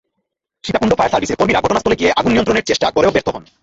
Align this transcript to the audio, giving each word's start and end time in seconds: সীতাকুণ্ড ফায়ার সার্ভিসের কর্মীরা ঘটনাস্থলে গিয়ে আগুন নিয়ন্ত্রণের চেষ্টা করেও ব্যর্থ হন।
সীতাকুণ্ড 0.63 0.93
ফায়ার 0.95 1.11
সার্ভিসের 1.13 1.39
কর্মীরা 1.39 1.63
ঘটনাস্থলে 1.63 1.99
গিয়ে 1.99 2.15
আগুন 2.19 2.31
নিয়ন্ত্রণের 2.33 2.67
চেষ্টা 2.69 2.87
করেও 2.95 3.13
ব্যর্থ 3.15 3.27
হন। 3.33 3.43